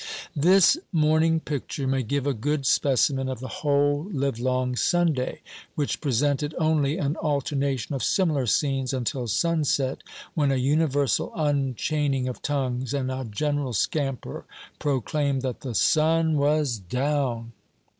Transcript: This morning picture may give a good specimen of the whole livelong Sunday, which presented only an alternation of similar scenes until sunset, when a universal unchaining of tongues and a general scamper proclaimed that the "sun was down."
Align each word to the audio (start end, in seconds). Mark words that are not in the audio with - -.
This 0.35 0.77
morning 0.91 1.39
picture 1.41 1.85
may 1.85 2.01
give 2.01 2.25
a 2.25 2.33
good 2.33 2.65
specimen 2.65 3.29
of 3.29 3.39
the 3.39 3.47
whole 3.61 4.09
livelong 4.11 4.75
Sunday, 4.75 5.41
which 5.75 6.01
presented 6.01 6.55
only 6.57 6.97
an 6.97 7.15
alternation 7.17 7.93
of 7.93 8.01
similar 8.01 8.47
scenes 8.47 8.93
until 8.93 9.27
sunset, 9.27 10.01
when 10.33 10.51
a 10.51 10.55
universal 10.55 11.31
unchaining 11.35 12.27
of 12.27 12.41
tongues 12.41 12.95
and 12.95 13.11
a 13.11 13.23
general 13.25 13.73
scamper 13.73 14.45
proclaimed 14.79 15.43
that 15.43 15.59
the 15.61 15.75
"sun 15.75 16.35
was 16.35 16.79
down." 16.79 17.51